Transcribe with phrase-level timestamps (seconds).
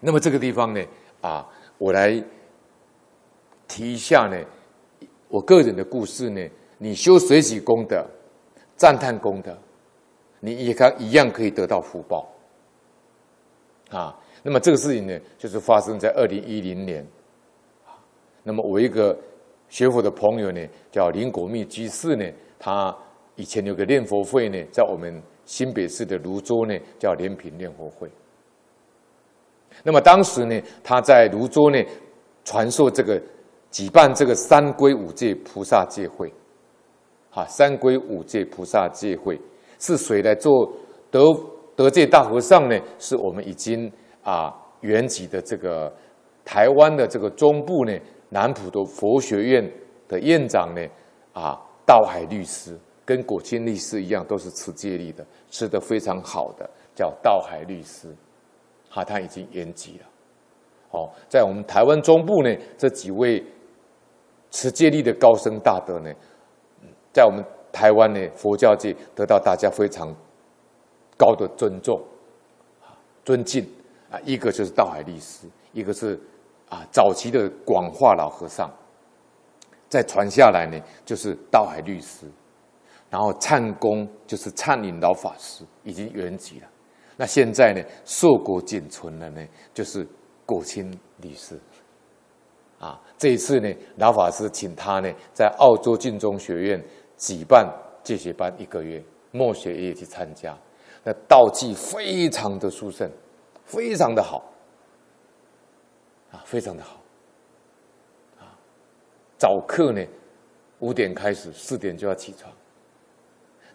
[0.00, 0.82] 那么这个地方呢，
[1.20, 1.46] 啊，
[1.78, 2.22] 我来
[3.68, 4.36] 提一下呢，
[5.28, 6.40] 我个人的故事呢。
[6.82, 8.02] 你修水喜功德、
[8.74, 9.54] 赞叹功德，
[10.40, 12.26] 你也可一样可以得到福报
[13.90, 14.18] 啊。
[14.42, 17.06] 那么这个事情呢，就是发生在二零一零年。
[18.42, 19.14] 那么我一个
[19.68, 22.24] 学佛的朋友呢，叫林果密居士呢，
[22.58, 22.96] 他
[23.36, 28.10] 以前有个念佛会呢，在我们新北市的芦洲呢，叫莲品念佛会。
[29.82, 31.78] 那么当时呢，他在芦洲呢，
[32.44, 33.20] 传授这个
[33.70, 36.32] 举办这个三归五戒菩萨戒会。
[37.30, 39.40] 啊，三归五戒菩萨戒会
[39.78, 40.68] 是谁来做
[41.12, 41.20] 得
[41.76, 42.76] 得戒大和尚呢？
[42.98, 43.88] 是我们已经
[44.24, 45.94] 啊原籍的这个
[46.44, 47.96] 台湾的这个中部呢
[48.30, 49.72] 南普陀佛学院
[50.08, 50.84] 的院长呢
[51.32, 58.08] 啊道海律师，跟果清律师一样，都是持戒律的，吃得非常好的，叫道海律师。
[58.90, 60.06] 哈，他已经圆寂了。
[60.90, 63.42] 好，在我们台湾中部呢，这几位
[64.50, 66.12] 持戒律的高僧大德呢。
[67.12, 70.12] 在我们台湾呢，佛教界得到大家非常
[71.16, 72.00] 高的尊重、
[72.82, 72.90] 啊
[73.24, 73.64] 尊敬
[74.10, 74.18] 啊。
[74.24, 76.18] 一个就是道海律师，一个是
[76.68, 78.68] 啊早期的广化老和尚。
[79.88, 82.26] 再传下来呢，就是道海律师，
[83.08, 86.68] 然后忏公就是忏隐老法师，已经圆寂了。
[87.20, 90.08] 那现在呢，硕果仅存的呢，就是
[90.46, 91.60] 果清女士。
[92.78, 96.82] 啊，这一次呢，老法师请他呢，在澳洲净宗学院。
[97.18, 97.70] 举办
[98.02, 100.58] 戒学班一个月，莫学也去参加，
[101.04, 103.10] 那道济非常的殊胜，
[103.66, 104.42] 非常的好，
[106.32, 107.02] 啊，非常的好，
[108.38, 108.56] 啊，
[109.36, 110.02] 早课呢
[110.78, 112.50] 五点开始，四点就要起床，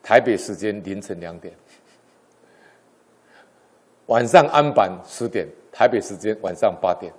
[0.01, 1.53] 台北时间凌晨两点，
[4.07, 7.11] 晚上安板十点，台北时间晚上八点，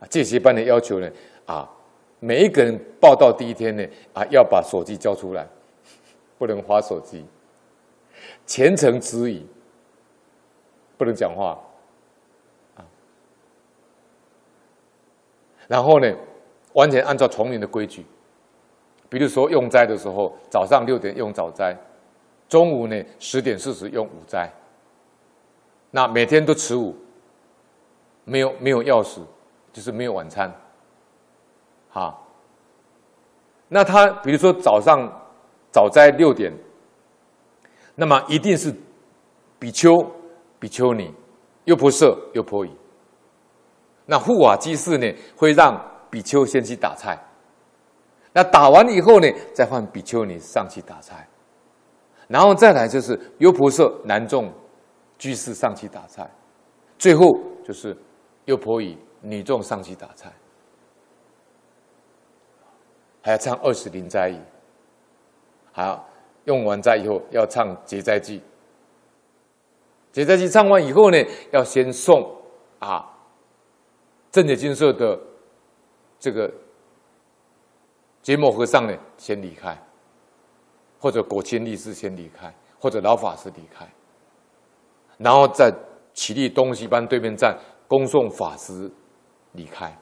[0.00, 1.10] 啊，戒学班的要求呢，
[1.46, 1.70] 啊。
[2.18, 5.46] 每一个人报到第一天呢，啊，要把手机交出来，
[6.38, 7.22] 不能滑手机，
[8.46, 9.44] 全程止语，
[10.96, 11.60] 不能讲话，
[12.74, 12.80] 啊，
[15.68, 16.10] 然后呢，
[16.72, 18.04] 完全按照丛林的规矩，
[19.10, 21.76] 比如说用斋的时候，早上六点用早斋，
[22.48, 24.52] 中午呢十点四十用午斋，
[25.90, 26.94] 那每天都持午，
[28.24, 29.20] 没有没有钥匙，
[29.72, 30.52] 就是没有晚餐。
[31.92, 32.14] 啊，
[33.68, 35.10] 那他比如说早上
[35.72, 36.52] 早斋六点，
[37.94, 38.74] 那么一定是
[39.58, 40.06] 比丘、
[40.58, 41.12] 比丘尼、
[41.64, 42.70] 又婆塞、优婆夷。
[44.04, 47.18] 那护法居士呢，会让比丘先去打菜，
[48.32, 51.26] 那打完以后呢，再换比丘尼上去打菜，
[52.28, 54.52] 然后再来就是优婆塞男众
[55.18, 56.28] 居士上去打菜，
[56.98, 57.96] 最后就是
[58.46, 60.32] 优婆夷女众上去打菜。
[63.22, 64.38] 还要唱二十轮斋语，
[65.72, 66.08] 好，
[66.44, 68.40] 用完斋以后要唱结斋记。
[70.12, 71.18] 结斋记唱完以后呢，
[71.52, 72.24] 要先送
[72.78, 73.04] 啊，
[74.30, 75.18] 正觉金色的
[76.20, 76.48] 这个
[78.22, 79.76] 结末和尚呢先离开，
[80.98, 83.86] 或者果钦律师先离开，或者老法师离开，
[85.18, 85.72] 然后再
[86.12, 87.58] 起立东西班对面站
[87.88, 88.90] 恭送法师
[89.52, 89.96] 离开，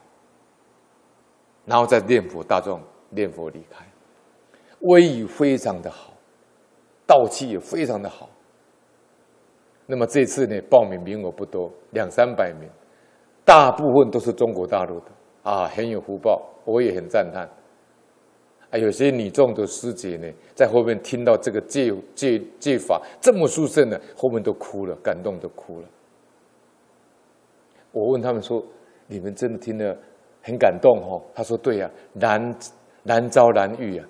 [1.65, 2.79] 然后再念佛大众。
[3.11, 3.85] 念佛离开，
[4.81, 6.11] 威仪非常的好，
[7.05, 8.27] 道气也非常的好。
[9.85, 12.67] 那么这次呢，报名名额不多，两三百名，
[13.45, 15.05] 大部分都是中国大陆的
[15.43, 17.47] 啊，很有福报，我也很赞叹。
[18.77, 25.87] 有些女众的师姐呢，在后面听到这个戒戒戒法这么殊胜呢，后面都哭了，感动都哭了。
[27.91, 28.63] 我问他们说
[29.07, 29.97] ：“你们真的听了
[30.41, 32.55] 很感动哦？”他说：“对呀，难。”
[33.07, 34.07] 难遭难遇啊！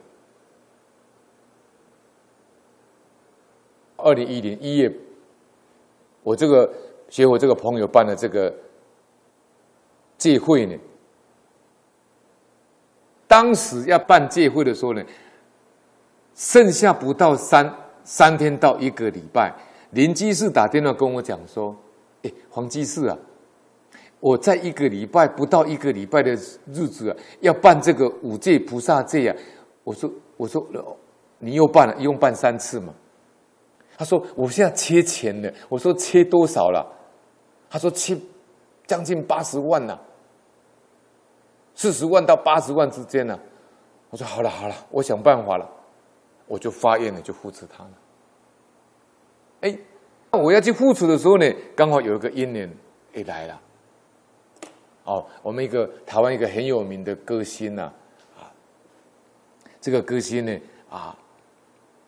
[3.97, 4.89] 二零一零一月，
[6.23, 6.73] 我这个
[7.09, 8.55] 学我这个朋友办的这个
[10.17, 10.78] 戒会呢，
[13.27, 15.01] 当时要办戒会的时候呢，
[16.35, 17.73] 剩下不到三
[18.03, 19.53] 三天到一个礼拜，
[19.91, 21.75] 林居士打电话跟我讲说
[22.23, 23.17] ：“哎，黄居士啊。”
[24.22, 29.35] 我在一个礼拜不到一个礼拜的日子啊，要办这个五戒菩萨戒啊。
[29.83, 30.66] 我说，我说，
[31.37, 32.91] 你又办了，一共办三次嘛？
[33.97, 35.53] 他说，我现在缺钱了。
[35.69, 36.83] 我说，缺多少了？
[37.69, 38.17] 他说，缺
[38.87, 39.99] 将近八十万呐，
[41.75, 43.37] 四十万到八十万之间呢。
[44.09, 45.69] 我说，好了好了，我想办法了，
[46.47, 47.91] 我就发愿了，就扶持他了。
[49.61, 49.77] 哎，
[50.31, 52.72] 我要去付出的时候呢，刚好有一个姻缘
[53.13, 53.61] 也来了。
[55.03, 57.91] 哦，我们一个台湾一个很有名的歌星呐，
[58.37, 58.47] 啊，
[59.81, 61.17] 这个歌星呢，啊，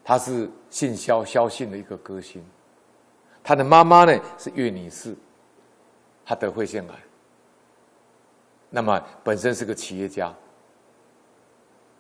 [0.04, 2.44] 他是姓萧，萧姓的一个歌星，
[3.44, 5.16] 他的妈妈呢是岳女士，
[6.26, 6.96] 他得肺腺癌，
[8.70, 10.28] 那么本身是个企业家，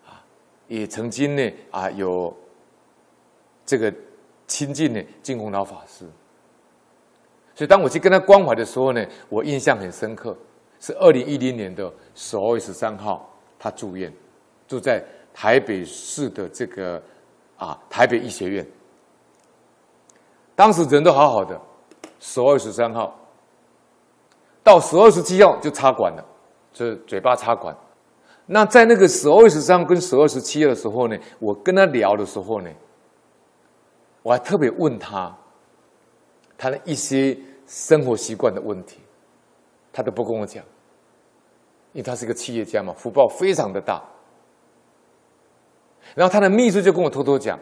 [0.05, 0.23] 啊，
[0.67, 2.35] 也曾经呢啊有
[3.65, 3.93] 这个
[4.47, 6.05] 亲近呢净空老法师，
[7.55, 10.37] 所以当我去跟他关怀的时候呢，我印象很深刻。
[10.79, 13.27] 是二零一零年的十二月十三号，
[13.57, 14.13] 他住院，
[14.67, 15.03] 住在
[15.33, 17.01] 台北市的这个
[17.57, 18.67] 啊台北医学院。
[20.53, 21.59] 当时人都好好的，
[22.19, 23.19] 十二月十三号
[24.63, 26.23] 到十二月十七号就插管了，
[26.73, 27.75] 就是嘴巴插管。
[28.45, 32.69] 那在那个十二月十三跟十二十七的时候呢，我跟他聊的时候呢，
[34.23, 35.35] 我还特别问他
[36.57, 38.99] 他的一些生活习惯的问题。
[39.91, 40.63] 他都不跟我讲，
[41.91, 43.99] 因为他是个企业家嘛，福报非常的大。
[46.13, 47.59] 然后他的秘书就跟我偷偷讲，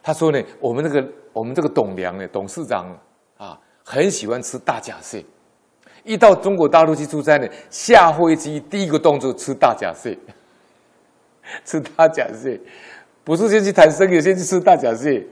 [0.00, 2.96] 他说呢，我们那个我们这个董梁呢，董事长
[3.36, 5.24] 啊，很喜欢吃大闸蟹，
[6.04, 10.16] 一到中国大陆去出差呢，下飞机第一个动作吃大甲蟹，
[11.64, 12.60] 吃大甲蟹，
[13.24, 15.26] 不是先去谈生意，先去吃大甲蟹，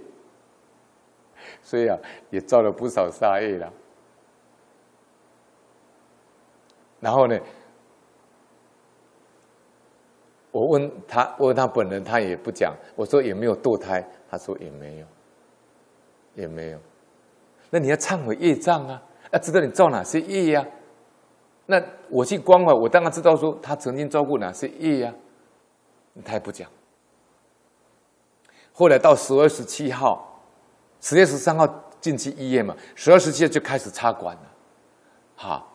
[1.63, 1.99] 所以啊，
[2.31, 3.73] 也造了不少杀业了。
[7.01, 7.39] 然后呢，
[10.51, 12.75] 我问他，问他本人，他也不讲。
[12.95, 14.05] 我说有没有堕胎？
[14.29, 15.07] 他说也没有，
[16.35, 16.79] 也没有。
[17.71, 19.01] 那你要忏悔业障啊，
[19.37, 20.67] 要知道你造哪些业呀？
[21.67, 25.13] 那我去关怀，我当然知道说他曾经造过哪些业呀。
[26.25, 26.67] 他也不讲。
[28.73, 30.41] 后来到十二十七号，
[31.01, 31.67] 十月十三号
[32.01, 34.43] 进去医院嘛，十二十七号就开始插管了，
[35.35, 35.73] 好。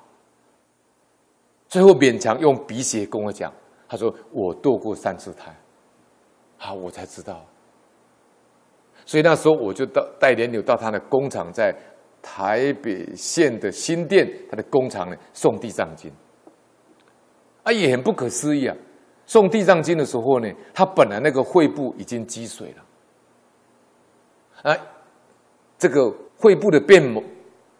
[1.67, 3.53] 最后勉强用鼻血跟我讲，
[3.87, 5.55] 他说我堕过三次胎，
[6.57, 7.45] 好，我才知道。
[9.05, 11.75] 所以那时候我就到带莲柳到他的工厂，在
[12.21, 16.11] 台北县的新店，他的工厂呢送地藏经。
[17.63, 18.75] 啊，也很不可思议啊！
[19.25, 22.73] 送地藏经的时候呢，他本来那个肺部已经积水
[24.63, 24.77] 了，啊，
[25.77, 27.23] 这个肺部的变膜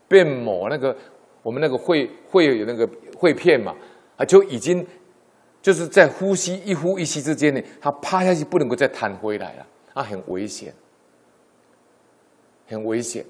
[0.07, 0.95] 变膜那个。
[1.43, 2.87] 我们那个肺会有那个
[3.19, 3.75] 肺片嘛，
[4.15, 4.85] 啊，就已经
[5.59, 9.65] 就是在呼吸一呼一吸之间呢，它趴下去不能够再弹回来了，
[9.95, 10.71] 啊，很危险，
[12.67, 13.25] 很危险。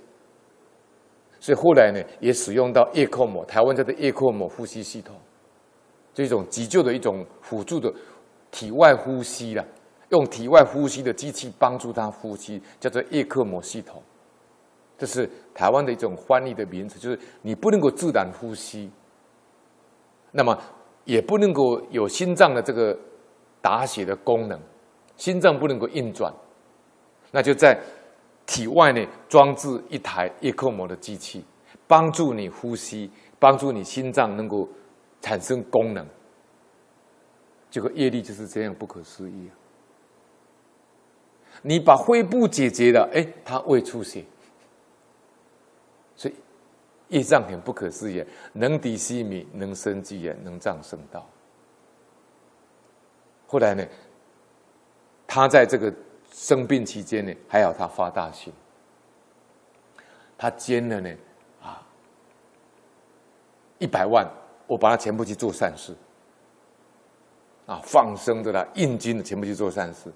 [1.42, 5.16] 所以后来呢，也使用到叶克膜，台湾叫做叶克膜呼吸系统，
[6.14, 7.92] 这种急救的一种辅助的
[8.52, 9.66] 体外呼吸啦，
[10.10, 14.04] 用体外呼吸的机器帮助他呼吸，叫做叶克膜系统。
[15.00, 18.92] 这是台湾的一种翻译的名词，就是你不能够自然呼吸，
[20.30, 20.56] 那么
[21.06, 22.96] 也不能够有心脏的这个
[23.64, 24.60] 打血的功能，
[25.18, 26.32] 心脏不能够运转，
[27.32, 27.76] 那就在
[28.52, 31.46] 体外呢装置一台叶克膜的机器，
[31.88, 33.10] 帮助你呼吸，
[33.40, 34.68] 帮助你心脏能够
[35.22, 36.06] 产生功能。
[37.70, 39.56] 这个业力就是这样不可思议啊！
[41.62, 44.26] 你把肺部解决了，哎，它胃出血。
[46.18, 46.36] 所以
[47.08, 48.22] 业障很不可思议，
[48.52, 51.26] 能敌须弥，能生机也，能障圣道。
[53.48, 53.88] 后来呢，
[55.26, 55.94] 他在这个
[56.32, 58.52] 生病期间呢，还好他发大心，
[60.38, 61.10] 他捐了呢
[61.62, 61.86] 啊
[63.78, 64.26] 一百万，
[64.68, 65.94] 我把他全部去做善事，
[67.66, 70.12] 啊放生的啦，印经的全部去做善事，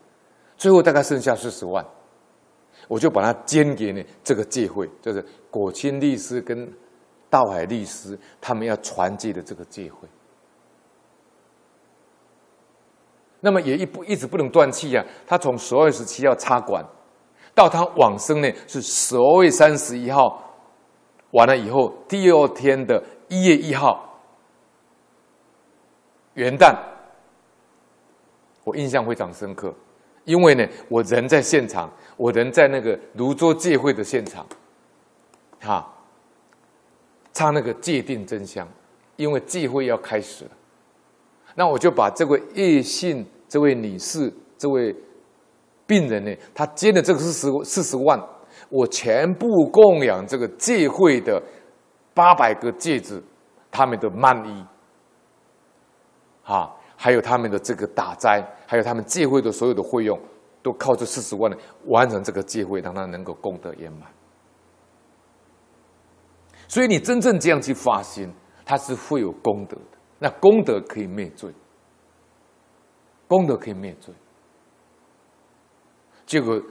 [0.57, 1.85] 最后大概剩下四十万。
[2.87, 6.71] 我就把它捐给呢这个戒会，就是果清律师跟
[7.29, 10.07] 道海律师他们要传接的这个戒会。
[13.45, 15.05] 那么也一不一直不能断气呀。
[15.27, 16.83] 他从十二十七号插管，
[17.53, 20.43] 到他往生呢是十二月三十一号，
[21.29, 24.19] 完了以后第二天的一月一号
[26.33, 26.75] 元旦，
[28.63, 29.71] 我印象非常深刻。
[30.23, 31.87] 因为呢，我人在现场，
[32.17, 34.43] 我人在那个泸州戒会的现场，
[35.61, 35.87] 哈，
[37.31, 38.67] 唱那个戒定真香，
[39.17, 40.51] 因为戒会要开始了，
[41.53, 43.23] 那我就把这位叶姓
[43.55, 44.93] 这位女士这位
[45.87, 48.21] 病人呢，她捐的这个四十四十万，
[48.67, 51.41] 我全部供养这个戒会的
[52.13, 53.23] 八百个戒子，
[53.71, 54.65] 他们的曼衣，
[56.43, 56.69] 啊。
[56.97, 60.19] 还有他们的这个打斋，还有他们戒会的所有的费用，
[60.61, 64.11] 都靠这四十万呢完成这个戒会，让他能够功德圆满。
[66.67, 68.29] 所以你真正这样去发心，
[68.65, 69.97] 它是会有功德的。
[70.19, 71.49] 那功德可以灭罪，
[73.27, 74.13] 功德可以灭罪。
[76.25, 76.61] 结果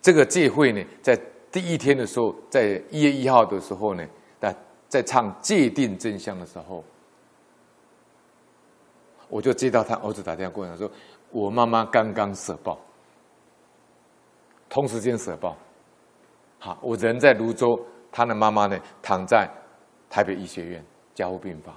[0.00, 1.18] 这个戒会呢，在
[1.50, 4.06] 第一天的时候，在一月一号的时候呢，
[4.40, 4.54] 在
[4.88, 6.82] 在唱戒定真相的时候，
[9.28, 10.90] 我就接到他儿子打电话过来说，
[11.30, 12.78] 我妈妈刚刚舍报，
[14.68, 15.56] 同时间舍报。
[16.58, 17.78] 好，我人在泸州，
[18.10, 19.48] 他的妈妈呢躺在
[20.08, 21.76] 台北医学院加护病房，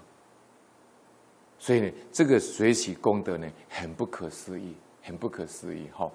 [1.64, 6.12] 所以呢，这个学习功德呢很不可思议，很不可思议哈。